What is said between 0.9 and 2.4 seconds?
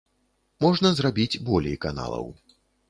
зрабіць болей каналаў.